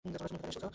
[0.05, 0.67] তুমি ভিতরে এসেছো?